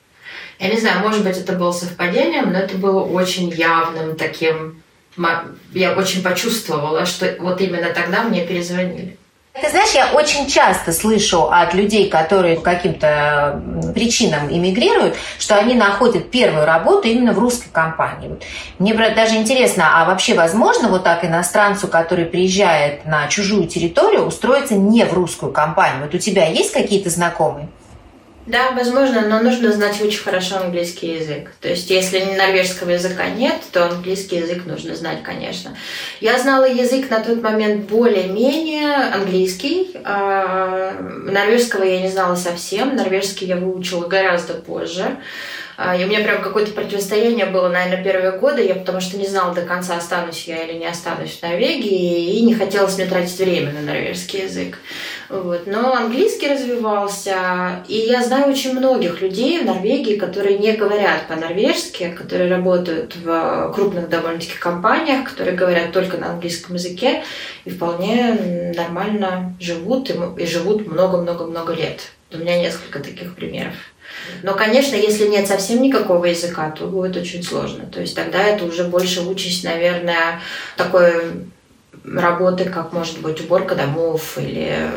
Я 0.58 0.70
не 0.70 0.80
знаю, 0.80 1.02
может 1.02 1.24
быть, 1.24 1.38
это 1.38 1.54
было 1.54 1.72
совпадением, 1.72 2.54
но 2.54 2.60
это 2.60 2.76
было 2.76 3.04
очень 3.04 3.50
явным 3.50 4.16
таким 4.16 4.82
я 5.74 5.94
очень 5.94 6.24
почувствовала, 6.24 7.06
что 7.06 7.36
вот 7.40 7.62
именно 7.62 7.90
тогда 7.94 8.24
мне 8.24 8.46
перезвонили. 8.46 9.18
Ты 9.62 9.70
знаешь, 9.70 9.92
я 9.94 10.12
очень 10.12 10.48
часто 10.48 10.92
слышу 10.92 11.48
от 11.50 11.74
людей, 11.74 12.10
которые 12.10 12.58
по 12.58 12.64
каким-то 12.64 13.64
причинам 13.96 14.52
эмигрируют, 14.52 15.16
что 15.40 15.56
они 15.56 15.76
находят 15.76 16.30
первую 16.30 16.66
работу 16.66 17.08
именно 17.08 17.32
в 17.32 17.40
русской 17.40 17.70
компании. 17.70 18.38
Мне 18.80 18.94
даже 18.94 19.36
интересно, 19.36 20.02
а 20.02 20.06
вообще 20.06 20.34
возможно 20.34 20.90
вот 20.90 21.06
так 21.06 21.24
иностранцу, 21.24 21.88
который 21.88 22.26
приезжает 22.26 23.06
на 23.06 23.30
чужую 23.30 23.68
территорию, 23.68 24.26
устроиться 24.26 24.76
не 24.76 25.06
в 25.06 25.14
русскую 25.14 25.54
компанию? 25.54 26.02
Вот 26.02 26.14
у 26.14 26.18
тебя 26.18 26.48
есть 26.48 26.74
какие-то 26.74 27.10
знакомые? 27.10 27.70
Да, 28.46 28.72
возможно, 28.72 29.22
но 29.22 29.40
нужно 29.40 29.72
знать 29.72 30.00
очень 30.02 30.22
хорошо 30.22 30.58
английский 30.58 31.16
язык. 31.16 31.52
То 31.62 31.70
есть, 31.70 31.90
если 31.90 32.20
норвежского 32.38 32.92
языка 32.92 33.28
нет, 33.28 33.56
то 33.72 33.86
английский 33.86 34.38
язык 34.38 34.66
нужно 34.66 34.96
знать, 34.96 35.24
конечно. 35.24 35.76
Я 36.22 36.38
знала 36.38 36.66
язык 36.66 37.10
на 37.10 37.22
тот 37.22 37.42
момент 37.42 37.90
более-менее 37.90 39.14
английский. 39.14 39.96
А 40.04 40.94
норвежского 41.02 41.84
я 41.84 42.02
не 42.02 42.10
знала 42.10 42.36
совсем. 42.36 42.96
Норвежский 42.96 43.48
я 43.48 43.56
выучила 43.56 44.08
гораздо 44.08 44.54
позже. 44.54 45.18
А, 45.78 45.96
и 45.96 46.06
у 46.06 46.08
меня 46.08 46.22
прям 46.22 46.42
какое-то 46.42 46.72
противостояние 46.72 47.48
было, 47.48 47.68
наверное, 47.68 48.04
первые 48.04 48.32
годы, 48.32 48.66
я 48.66 48.76
потому 48.76 49.02
что 49.02 49.18
не 49.18 49.28
знала 49.28 49.54
до 49.54 49.64
конца, 49.64 49.98
останусь 49.98 50.46
я 50.48 50.64
или 50.64 50.78
не 50.78 50.86
останусь 50.86 51.38
в 51.38 51.42
Норвегии, 51.44 52.38
и 52.38 52.42
не 52.44 52.56
хотелось 52.56 52.96
мне 52.96 53.06
тратить 53.08 53.38
время 53.38 53.74
на 53.74 53.82
норвежский 53.82 54.44
язык. 54.44 54.78
Вот. 55.30 55.66
Но 55.66 55.94
английский 55.94 56.48
развивался, 56.48 57.84
и 57.88 57.96
я 57.96 58.24
знаю 58.24 58.52
очень 58.52 58.78
многих 58.78 59.22
людей 59.22 59.60
в 59.60 59.66
Норвегии, 59.66 60.18
которые 60.18 60.58
не 60.58 60.74
говорят 60.74 61.28
по-норвежски, 61.28 62.16
которые 62.18 62.50
работают 62.50 63.16
в 63.16 63.72
крупных 63.74 64.10
довольно-таки 64.10 64.58
компаниях, 64.60 65.30
которые 65.30 65.56
говорят 65.56 65.92
только 65.92 66.18
на 66.18 66.32
английском 66.32 66.76
языке 66.76 67.24
и 67.66 67.70
вполне 67.70 68.74
нормально 68.76 69.56
живут, 69.60 70.12
и 70.38 70.46
живут 70.46 70.88
много-много-много 70.88 71.74
лет. 71.74 72.12
У 72.32 72.38
меня 72.38 72.60
несколько 72.60 73.00
таких 73.00 73.36
примеров. 73.36 73.74
Но, 74.44 74.54
конечно, 74.54 74.96
если 74.96 75.28
нет 75.28 75.48
совсем 75.48 75.82
никакого 75.82 76.26
языка, 76.26 76.70
то 76.72 76.88
будет 76.88 77.18
очень 77.18 77.44
сложно. 77.44 77.86
То 77.86 78.02
есть 78.02 78.16
тогда 78.16 78.44
это 78.44 78.66
уже 78.66 78.84
больше 78.84 79.22
участь, 79.22 79.64
наверное, 79.64 80.42
такой 80.78 81.48
работы, 82.14 82.66
как 82.66 82.94
может 82.94 83.20
быть 83.20 83.42
уборка 83.42 83.76
домов 83.76 84.38
или 84.38 84.90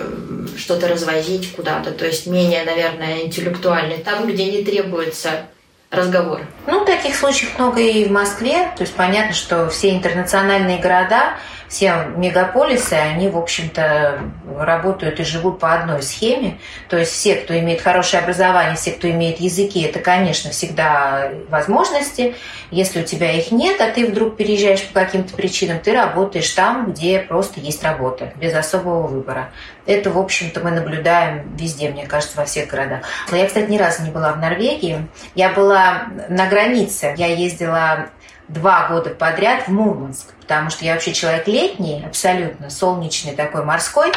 что-то 0.56 0.88
развозить 0.88 1.52
куда-то. 1.52 1.92
То 1.92 2.06
есть 2.06 2.26
менее, 2.26 2.64
наверное, 2.64 3.22
интеллектуальный, 3.22 3.98
там, 3.98 4.26
где 4.26 4.50
не 4.50 4.64
требуется 4.64 5.46
разговор. 5.90 6.40
Ну, 6.66 6.84
таких 6.84 7.16
случаев 7.16 7.58
много 7.58 7.80
и 7.80 8.04
в 8.04 8.10
Москве. 8.10 8.70
То 8.76 8.82
есть 8.82 8.94
понятно, 8.94 9.32
что 9.32 9.68
все 9.70 9.90
интернациональные 9.90 10.78
города 10.78 11.38
все 11.68 12.06
мегаполисы, 12.16 12.94
они, 12.94 13.28
в 13.28 13.36
общем-то, 13.36 14.20
работают 14.58 15.20
и 15.20 15.24
живут 15.24 15.60
по 15.60 15.74
одной 15.74 16.02
схеме. 16.02 16.58
То 16.88 16.96
есть 16.96 17.12
все, 17.12 17.36
кто 17.36 17.58
имеет 17.58 17.80
хорошее 17.80 18.22
образование, 18.22 18.76
все, 18.76 18.92
кто 18.92 19.10
имеет 19.10 19.38
языки, 19.38 19.82
это, 19.82 20.00
конечно, 20.00 20.50
всегда 20.50 21.30
возможности. 21.50 22.34
Если 22.70 23.02
у 23.02 23.04
тебя 23.04 23.32
их 23.32 23.52
нет, 23.52 23.80
а 23.80 23.90
ты 23.90 24.06
вдруг 24.06 24.36
переезжаешь 24.36 24.86
по 24.86 25.00
каким-то 25.00 25.34
причинам, 25.34 25.78
ты 25.80 25.92
работаешь 25.94 26.50
там, 26.50 26.92
где 26.92 27.20
просто 27.20 27.60
есть 27.60 27.82
работа, 27.84 28.32
без 28.36 28.54
особого 28.54 29.06
выбора. 29.06 29.50
Это, 29.86 30.10
в 30.10 30.18
общем-то, 30.18 30.60
мы 30.60 30.70
наблюдаем 30.70 31.54
везде, 31.56 31.90
мне 31.90 32.06
кажется, 32.06 32.36
во 32.36 32.44
всех 32.44 32.68
городах. 32.68 33.00
Я, 33.32 33.46
кстати, 33.46 33.70
ни 33.70 33.78
разу 33.78 34.02
не 34.02 34.10
была 34.10 34.32
в 34.32 34.38
Норвегии. 34.38 35.06
Я 35.34 35.50
была 35.50 36.08
на 36.28 36.46
границе. 36.46 37.14
Я 37.16 37.26
ездила 37.26 38.08
два 38.48 38.88
года 38.88 39.10
подряд 39.10 39.66
в 39.66 39.68
Мурманск, 39.68 40.34
потому 40.40 40.70
что 40.70 40.84
я 40.84 40.94
вообще 40.94 41.12
человек 41.12 41.46
летний, 41.46 42.02
абсолютно 42.04 42.70
солнечный 42.70 43.34
такой, 43.34 43.64
морской. 43.64 44.12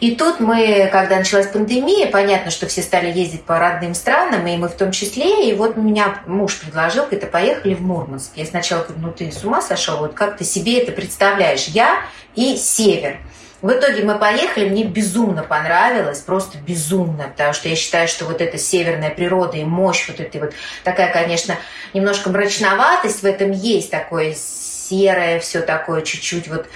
И 0.00 0.14
тут 0.14 0.40
мы, 0.40 0.88
когда 0.92 1.16
началась 1.16 1.46
пандемия, 1.46 2.10
понятно, 2.10 2.50
что 2.50 2.66
все 2.66 2.82
стали 2.82 3.10
ездить 3.10 3.44
по 3.44 3.58
родным 3.58 3.94
странам, 3.94 4.46
и 4.46 4.56
мы 4.56 4.68
в 4.68 4.74
том 4.76 4.92
числе. 4.92 5.48
И 5.48 5.54
вот 5.54 5.76
меня 5.76 6.20
муж 6.26 6.58
предложил, 6.58 7.04
говорит, 7.04 7.30
поехали 7.30 7.74
в 7.74 7.82
Мурманск. 7.82 8.32
Я 8.34 8.46
сначала 8.46 8.82
говорю, 8.82 9.00
ну 9.06 9.12
ты 9.12 9.30
с 9.30 9.44
ума 9.44 9.62
сошел, 9.62 9.98
вот 9.98 10.14
как 10.14 10.38
ты 10.38 10.44
себе 10.44 10.82
это 10.82 10.92
представляешь? 10.92 11.66
Я 11.66 12.00
и 12.34 12.56
север. 12.56 13.18
В 13.62 13.70
итоге 13.70 14.02
мы 14.02 14.18
поехали, 14.18 14.68
мне 14.68 14.84
безумно 14.84 15.42
понравилось, 15.42 16.20
просто 16.20 16.58
безумно, 16.58 17.28
потому 17.28 17.54
что 17.54 17.68
я 17.68 17.76
считаю, 17.76 18.06
что 18.06 18.26
вот 18.26 18.42
эта 18.42 18.58
северная 18.58 19.10
природа 19.10 19.56
и 19.56 19.64
мощь 19.64 20.08
вот 20.08 20.20
этой 20.20 20.40
вот, 20.42 20.52
такая, 20.84 21.10
конечно, 21.10 21.56
немножко 21.94 22.28
мрачноватость 22.28 23.22
в 23.22 23.24
этом 23.24 23.52
есть, 23.52 23.90
такое 23.90 24.34
серое 24.34 25.40
все 25.40 25.62
такое 25.62 26.02
чуть-чуть 26.02 26.48
вот 26.48 26.66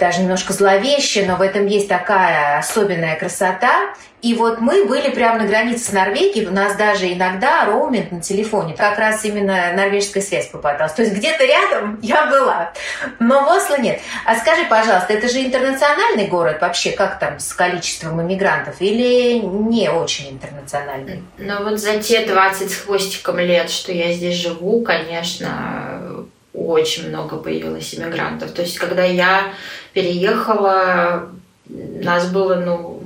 даже 0.00 0.20
немножко 0.20 0.52
зловеще, 0.52 1.24
но 1.26 1.36
в 1.36 1.42
этом 1.42 1.66
есть 1.66 1.88
такая 1.88 2.58
особенная 2.58 3.16
красота. 3.16 3.94
И 4.20 4.34
вот 4.34 4.60
мы 4.60 4.84
были 4.84 5.10
прямо 5.10 5.38
на 5.38 5.46
границе 5.46 5.90
с 5.90 5.92
Норвегией, 5.92 6.46
у 6.46 6.50
нас 6.50 6.74
даже 6.74 7.12
иногда 7.12 7.64
роуминг 7.66 8.10
на 8.10 8.20
телефоне, 8.20 8.74
как 8.74 8.98
раз 8.98 9.24
именно 9.24 9.72
норвежская 9.74 10.22
связь 10.22 10.48
попадалась. 10.48 10.92
То 10.92 11.02
есть 11.02 11.14
где-то 11.14 11.44
рядом 11.44 12.00
я 12.02 12.26
была, 12.26 12.72
но 13.20 13.44
в 13.44 13.48
Осло 13.48 13.78
нет. 13.78 14.00
А 14.24 14.34
скажи, 14.34 14.64
пожалуйста, 14.64 15.12
это 15.12 15.28
же 15.28 15.40
интернациональный 15.44 16.26
город 16.26 16.58
вообще, 16.60 16.90
как 16.90 17.20
там 17.20 17.38
с 17.38 17.52
количеством 17.54 18.20
иммигрантов, 18.20 18.80
или 18.80 19.38
не 19.38 19.88
очень 19.88 20.30
интернациональный? 20.30 21.22
Ну 21.38 21.62
вот 21.62 21.78
за 21.78 21.98
те 21.98 22.26
20 22.26 22.70
с 22.72 22.76
хвостиком 22.76 23.38
лет, 23.38 23.70
что 23.70 23.92
я 23.92 24.12
здесь 24.12 24.34
живу, 24.34 24.82
конечно, 24.82 26.26
очень 26.66 27.08
много 27.08 27.36
появилось 27.36 27.94
иммигрантов. 27.94 28.52
То 28.52 28.62
есть 28.62 28.78
когда 28.78 29.04
я 29.04 29.52
переехала, 29.92 31.28
нас 31.68 32.30
было, 32.30 32.56
ну, 32.56 33.02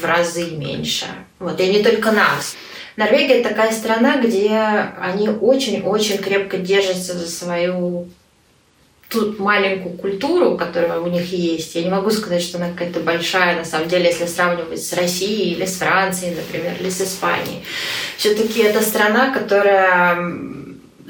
в 0.00 0.04
разы 0.04 0.50
меньше. 0.52 1.06
Вот, 1.38 1.60
и 1.60 1.66
не 1.68 1.82
только 1.82 2.12
нас. 2.12 2.56
Норвегия 2.96 3.42
такая 3.42 3.72
страна, 3.72 4.20
где 4.20 4.58
они 5.00 5.28
очень-очень 5.28 6.18
крепко 6.18 6.58
держатся 6.58 7.16
за 7.16 7.28
свою 7.28 8.08
ту 9.08 9.34
маленькую 9.42 9.96
культуру, 9.96 10.56
которая 10.56 11.00
у 11.00 11.06
них 11.08 11.32
есть. 11.32 11.74
Я 11.74 11.82
не 11.82 11.90
могу 11.90 12.10
сказать, 12.10 12.42
что 12.42 12.58
она 12.58 12.70
какая-то 12.70 13.00
большая, 13.00 13.56
на 13.56 13.64
самом 13.64 13.88
деле, 13.88 14.06
если 14.06 14.26
сравнивать 14.26 14.82
с 14.82 14.92
Россией 14.92 15.54
или 15.54 15.66
с 15.66 15.76
Францией, 15.78 16.36
например, 16.36 16.74
или 16.78 16.90
с 16.90 17.00
Испанией. 17.00 17.64
Все-таки 18.16 18.60
это 18.60 18.82
страна, 18.82 19.32
которая 19.32 20.16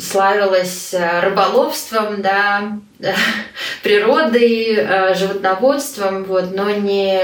славилась 0.01 0.95
э, 0.95 1.21
рыболовством, 1.21 2.23
да, 2.23 2.79
природой, 3.83 4.75
э, 4.75 5.15
животноводством, 5.15 6.25
вот, 6.25 6.55
но 6.55 6.71
не 6.71 7.23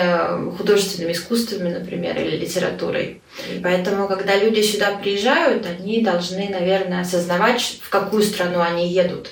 художественными 0.56 1.12
искусствами, 1.12 1.72
например, 1.72 2.16
или 2.18 2.36
литературой. 2.36 3.22
И 3.52 3.60
поэтому, 3.62 4.08
когда 4.08 4.36
люди 4.36 4.60
сюда 4.60 4.92
приезжают, 5.02 5.66
они 5.66 6.02
должны, 6.02 6.48
наверное, 6.48 7.02
осознавать, 7.02 7.80
в 7.82 7.90
какую 7.90 8.22
страну 8.22 8.60
они 8.60 8.88
едут 8.88 9.30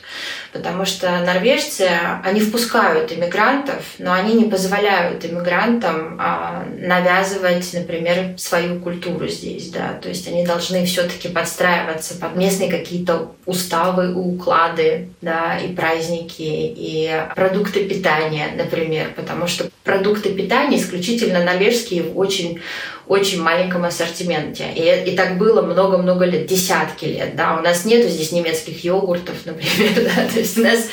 потому 0.54 0.84
что 0.84 1.10
норвежцы, 1.18 1.88
они 2.22 2.40
впускают 2.40 3.12
иммигрантов, 3.12 3.82
но 3.98 4.12
они 4.12 4.34
не 4.34 4.44
позволяют 4.48 5.24
иммигрантам 5.24 6.16
а, 6.20 6.64
навязывать, 6.78 7.68
например, 7.74 8.38
свою 8.38 8.78
культуру 8.78 9.26
здесь, 9.26 9.70
да, 9.70 9.98
то 10.00 10.08
есть 10.08 10.28
они 10.28 10.46
должны 10.46 10.86
все-таки 10.86 11.28
подстраиваться 11.28 12.14
под 12.14 12.36
местные 12.36 12.70
какие-то 12.70 13.32
уставы, 13.46 14.14
уклады, 14.14 15.08
да, 15.20 15.58
и 15.58 15.74
праздники, 15.74 16.38
и 16.38 17.10
продукты 17.34 17.84
питания, 17.84 18.46
например, 18.56 19.12
потому 19.16 19.48
что 19.48 19.68
продукты 19.82 20.32
питания 20.32 20.78
исключительно 20.78 21.42
норвежские 21.42 22.04
в 22.04 22.16
очень 22.16 22.60
очень 23.06 23.42
маленьком 23.42 23.84
ассортименте. 23.84 24.66
И, 24.74 25.10
и 25.10 25.16
так 25.16 25.36
было 25.36 25.62
много-много 25.62 26.24
лет, 26.24 26.46
десятки 26.46 27.04
лет. 27.04 27.36
Да? 27.36 27.56
У 27.58 27.62
нас 27.62 27.84
нету 27.84 28.08
здесь 28.08 28.32
немецких 28.32 28.84
йогуртов, 28.84 29.34
например. 29.44 29.94
Да? 29.94 30.26
То 30.32 30.38
есть 30.38 30.58
у 30.58 30.62
нас, 30.62 30.88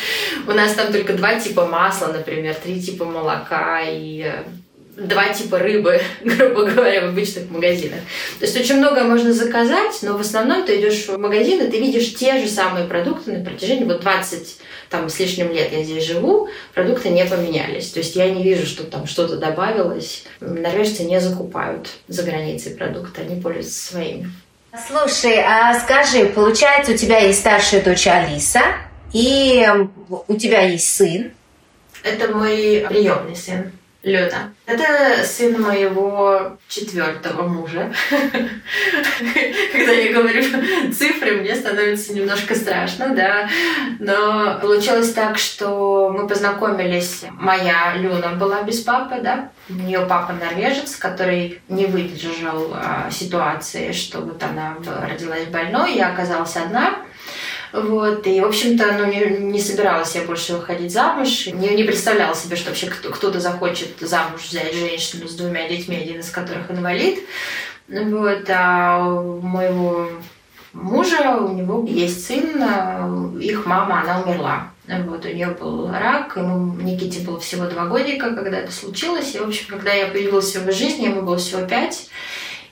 у 0.48 0.52
нас 0.52 0.74
там 0.74 0.92
только 0.92 1.14
два 1.14 1.40
типа 1.40 1.66
масла, 1.66 2.08
например, 2.08 2.56
три 2.56 2.82
типа 2.82 3.06
молока 3.06 3.82
и 3.86 4.32
два 4.98 5.30
типа 5.30 5.60
рыбы, 5.60 6.02
грубо 6.24 6.66
говоря, 6.66 7.02
в 7.02 7.10
обычных 7.10 7.50
магазинах. 7.50 8.00
То 8.40 8.46
есть 8.46 8.60
очень 8.60 8.78
много 8.78 9.04
можно 9.04 9.34
заказать, 9.34 10.00
но 10.02 10.18
в 10.18 10.22
основном 10.22 10.66
ты 10.66 10.80
идешь 10.80 11.08
в 11.08 11.18
магазин, 11.18 11.62
и 11.62 11.70
ты 11.70 11.80
видишь 11.80 12.16
те 12.16 12.40
же 12.40 12.50
самые 12.50 12.88
продукты 12.88 13.32
на 13.32 13.46
протяжении 13.46 13.86
вот 13.86 14.02
20 14.02 14.58
там, 14.92 15.10
с 15.10 15.18
лишним 15.20 15.52
лет 15.54 15.72
я 15.72 15.84
здесь 15.84 16.04
живу, 16.04 16.50
продукты 16.74 17.10
не 17.10 17.26
поменялись. 17.26 17.92
То 17.92 18.00
есть 18.00 18.16
я 18.18 18.30
не 18.30 18.44
вижу, 18.44 18.66
что 18.68 18.84
там 18.84 19.08
что-то 19.08 19.38
добавилось. 19.38 20.26
Норвежцы 20.42 21.04
не 21.04 21.20
закупают 21.22 21.90
за 22.10 22.24
границей 22.24 22.76
продукты, 22.76 23.22
они 23.22 23.42
пользуются 23.42 23.92
своими. 23.92 24.30
Слушай, 24.88 25.40
а 25.40 25.80
скажи, 25.80 26.26
получается, 26.26 26.92
у 26.92 26.98
тебя 26.98 27.20
есть 27.20 27.40
старшая 27.40 27.82
дочь 27.82 28.06
Алиса, 28.06 28.62
и 29.14 29.66
у 30.28 30.36
тебя 30.36 30.62
есть 30.64 30.94
сын. 30.94 31.32
Это 32.04 32.36
мой 32.36 32.86
приемный 32.90 33.36
сын. 33.36 33.72
Лена. 34.04 34.52
Это 34.66 35.24
сын 35.24 35.62
моего 35.62 36.58
четвертого 36.68 37.48
мужа. 37.48 37.94
Когда 39.72 39.92
я 39.92 40.14
говорю 40.14 40.44
цифры, 40.92 41.34
мне 41.42 41.56
становится 41.56 42.14
немножко 42.14 42.56
страшно, 42.56 43.14
да. 43.16 43.48
Но 44.00 44.58
получилось 44.60 45.14
так, 45.14 45.38
что 45.38 46.10
мы 46.10 46.28
познакомились. 46.28 47.26
Моя 47.32 47.96
Люна 47.96 48.30
была 48.30 48.64
без 48.64 48.82
папы, 48.82 49.22
да. 49.22 49.50
У 49.70 49.74
нее 49.74 50.00
папа 50.02 50.34
норвежец, 50.34 50.96
который 50.96 51.62
не 51.70 51.86
выдержал 51.86 52.74
а, 52.74 53.10
ситуации, 53.12 53.92
что 53.92 54.22
вот 54.22 54.42
она 54.42 54.78
родилась 55.08 55.46
больной, 55.46 55.94
я 55.94 56.12
оказалась 56.12 56.58
одна. 56.58 56.96
Вот. 57.74 58.28
И, 58.28 58.42
в 58.42 58.46
общем-то, 58.46 58.92
ну, 58.98 59.06
не, 59.06 59.38
не 59.40 59.60
собиралась 59.60 60.16
я 60.16 60.24
больше 60.24 60.54
выходить 60.54 60.92
замуж. 60.92 61.48
Не, 61.48 61.70
не 61.70 61.84
представляла 61.84 62.36
себе, 62.36 62.56
что 62.56 62.70
вообще 62.70 62.88
кто-то 62.88 63.40
захочет 63.40 64.00
замуж 64.00 64.42
взять 64.50 64.74
женщину 64.74 65.28
с 65.28 65.36
двумя 65.36 65.68
детьми, 65.70 65.96
один 65.96 66.20
из 66.20 66.30
которых 66.30 66.70
инвалид. 66.70 67.20
Вот. 67.88 68.50
А 68.50 69.06
у 69.06 69.42
моего 69.42 70.10
мужа, 70.74 71.38
у 71.38 71.54
него 71.54 71.86
есть 71.88 72.26
сын, 72.26 73.40
их 73.40 73.66
мама, 73.66 74.02
она 74.02 74.22
умерла. 74.22 74.72
Вот, 74.88 75.24
у 75.24 75.30
нее 75.30 75.48
был 75.48 75.90
рак, 75.90 76.36
ему 76.36 76.76
Никите 76.82 77.22
было 77.22 77.40
всего 77.40 77.66
два 77.66 77.86
годика, 77.86 78.36
когда 78.36 78.58
это 78.58 78.72
случилось. 78.74 79.34
И, 79.36 79.40
в 79.40 79.44
общем, 79.44 79.68
когда 79.70 79.94
я 79.94 80.08
появилась 80.08 80.54
в 80.54 80.62
его 80.62 80.72
жизни, 80.72 81.06
ему 81.06 81.22
было 81.22 81.38
всего 81.38 81.66
пять. 81.66 82.10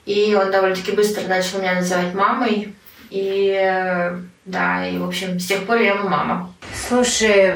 И 0.05 0.35
он 0.35 0.51
довольно-таки 0.51 0.91
быстро 0.91 1.27
начал 1.27 1.59
меня 1.59 1.75
называть 1.75 2.13
мамой. 2.13 2.73
И 3.09 4.11
да, 4.49 4.87
и, 4.87 4.97
в 4.97 5.07
общем, 5.07 5.39
с 5.39 5.45
тех 5.45 5.65
пор 5.65 5.77
я 5.77 5.93
ему 5.93 6.09
мама. 6.09 6.53
Слушай, 6.87 7.55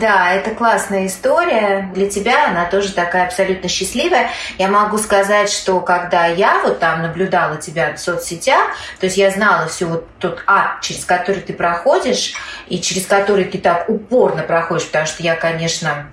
да, 0.00 0.32
это 0.32 0.50
классная 0.50 1.06
история. 1.06 1.90
Для 1.94 2.08
тебя 2.08 2.48
она 2.48 2.66
тоже 2.66 2.92
такая 2.92 3.26
абсолютно 3.26 3.68
счастливая. 3.68 4.30
Я 4.58 4.68
могу 4.68 4.98
сказать, 4.98 5.50
что 5.50 5.80
когда 5.80 6.26
я 6.26 6.60
вот 6.62 6.80
там 6.80 7.02
наблюдала 7.02 7.56
тебя 7.56 7.94
в 7.94 7.98
соцсетях, 7.98 8.68
то 9.00 9.06
есть 9.06 9.16
я 9.16 9.30
знала 9.30 9.68
всю 9.68 9.88
вот 9.88 10.06
тот 10.18 10.42
ад, 10.46 10.80
через 10.82 11.04
который 11.04 11.40
ты 11.40 11.52
проходишь, 11.52 12.34
и 12.68 12.80
через 12.80 13.06
который 13.06 13.44
ты 13.44 13.58
так 13.58 13.88
упорно 13.88 14.42
проходишь, 14.42 14.86
потому 14.86 15.06
что 15.06 15.22
я, 15.22 15.36
конечно, 15.36 16.08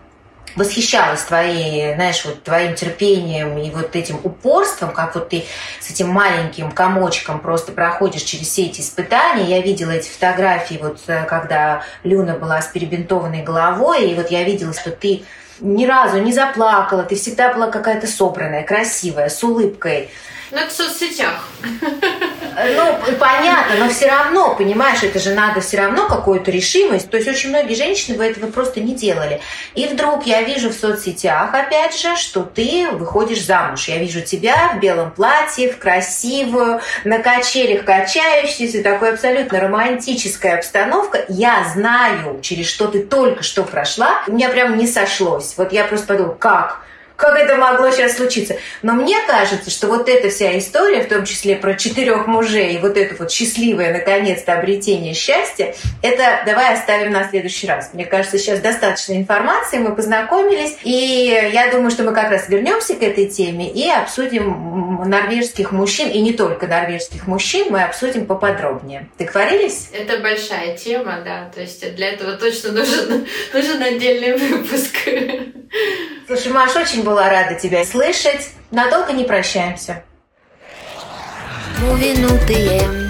восхищалась 0.55 1.21
твоей, 1.21 1.93
знаешь, 1.95 2.23
вот 2.25 2.43
твоим 2.43 2.75
терпением 2.75 3.57
и 3.57 3.69
вот 3.69 3.95
этим 3.95 4.19
упорством, 4.23 4.91
как 4.91 5.15
вот 5.15 5.29
ты 5.29 5.45
с 5.79 5.89
этим 5.91 6.09
маленьким 6.09 6.71
комочком 6.71 7.39
просто 7.39 7.71
проходишь 7.71 8.23
через 8.23 8.47
все 8.47 8.65
эти 8.65 8.81
испытания. 8.81 9.45
Я 9.45 9.61
видела 9.61 9.91
эти 9.91 10.09
фотографии, 10.09 10.79
вот 10.81 10.99
э, 11.07 11.25
когда 11.25 11.83
Люна 12.03 12.35
была 12.35 12.61
с 12.61 12.67
перебинтованной 12.67 13.43
головой, 13.43 14.09
и 14.09 14.15
вот 14.15 14.31
я 14.31 14.43
видела, 14.43 14.73
что 14.73 14.91
ты 14.91 15.23
ни 15.59 15.85
разу 15.85 16.19
не 16.19 16.33
заплакала, 16.33 17.03
ты 17.03 17.15
всегда 17.15 17.53
была 17.53 17.67
какая-то 17.67 18.07
собранная, 18.07 18.63
красивая, 18.63 19.29
с 19.29 19.43
улыбкой. 19.43 20.09
Ну, 20.51 20.57
это 20.57 20.69
в 20.69 20.73
соцсетях. 20.73 21.47
Ну, 22.55 23.15
понятно, 23.19 23.75
но 23.79 23.89
все 23.89 24.07
равно, 24.07 24.55
понимаешь, 24.55 25.03
это 25.03 25.19
же 25.19 25.33
надо 25.33 25.59
все 25.59 25.77
равно 25.77 26.07
какую-то 26.07 26.51
решимость. 26.51 27.09
То 27.09 27.17
есть 27.17 27.29
очень 27.29 27.49
многие 27.49 27.75
женщины 27.75 28.17
бы 28.17 28.25
этого 28.25 28.49
просто 28.49 28.79
не 28.79 28.93
делали. 28.93 29.41
И 29.73 29.87
вдруг 29.87 30.25
я 30.25 30.41
вижу 30.41 30.69
в 30.69 30.73
соцсетях, 30.73 31.53
опять 31.53 31.99
же, 31.99 32.15
что 32.15 32.41
ты 32.41 32.87
выходишь 32.91 33.43
замуж. 33.43 33.87
Я 33.87 33.97
вижу 33.97 34.21
тебя 34.21 34.73
в 34.75 34.79
белом 34.79 35.11
платье, 35.11 35.71
в 35.71 35.77
красивую, 35.77 36.79
на 37.03 37.19
качелях 37.19 37.83
качающейся, 37.83 38.83
такой 38.83 39.13
абсолютно 39.13 39.59
романтическая 39.59 40.57
обстановка. 40.57 41.25
Я 41.27 41.65
знаю, 41.73 42.39
через 42.41 42.67
что 42.67 42.87
ты 42.87 43.03
только 43.03 43.43
что 43.43 43.63
прошла. 43.63 44.23
У 44.27 44.31
меня 44.31 44.49
прям 44.49 44.77
не 44.77 44.87
сошлось. 44.87 45.55
Вот 45.57 45.73
я 45.73 45.83
просто 45.83 46.07
подумала, 46.07 46.35
как? 46.35 46.84
Как 47.15 47.37
это 47.37 47.55
могло 47.55 47.91
сейчас 47.91 48.17
случиться. 48.17 48.57
Но 48.81 48.93
мне 48.93 49.17
кажется, 49.27 49.69
что 49.69 49.87
вот 49.87 50.09
эта 50.09 50.29
вся 50.29 50.57
история, 50.57 51.03
в 51.03 51.09
том 51.09 51.25
числе 51.25 51.55
про 51.55 51.75
четырех 51.75 52.27
мужей, 52.27 52.75
и 52.75 52.77
вот 52.79 52.97
это 52.97 53.15
вот 53.17 53.31
счастливое, 53.31 53.93
наконец-то, 53.93 54.53
обретение 54.53 55.13
счастья, 55.13 55.75
это 56.01 56.41
давай 56.45 56.73
оставим 56.73 57.11
на 57.11 57.27
следующий 57.27 57.67
раз. 57.67 57.91
Мне 57.93 58.05
кажется, 58.05 58.37
сейчас 58.37 58.59
достаточно 58.59 59.13
информации, 59.13 59.77
мы 59.77 59.95
познакомились, 59.95 60.77
и 60.83 61.49
я 61.53 61.71
думаю, 61.71 61.91
что 61.91 62.03
мы 62.03 62.13
как 62.13 62.31
раз 62.31 62.49
вернемся 62.49 62.95
к 62.95 63.01
этой 63.01 63.27
теме 63.27 63.71
и 63.71 63.89
обсудим 63.89 65.03
норвежских 65.07 65.71
мужчин, 65.71 66.09
и 66.09 66.19
не 66.21 66.33
только 66.33 66.67
норвежских 66.67 67.27
мужчин, 67.27 67.67
мы 67.69 67.83
обсудим 67.83 68.25
поподробнее. 68.25 69.09
Договорились? 69.17 69.89
Это 69.93 70.19
большая 70.19 70.75
тема, 70.77 71.21
да, 71.23 71.51
то 71.53 71.61
есть 71.61 71.95
для 71.95 72.09
этого 72.09 72.33
точно 72.33 72.71
нужен, 72.71 73.25
нужен 73.53 73.81
отдельный 73.81 74.37
выпуск. 74.37 74.95
Слушай, 76.27 76.51
Маш, 76.51 76.75
очень 76.75 77.03
была 77.05 77.29
рада 77.29 77.55
тебя 77.55 77.85
слышать. 77.85 78.49
Надолго 78.71 79.13
не 79.13 79.23
прощаемся. 79.23 80.03
Moving 81.81 82.25
UTM 82.27 83.04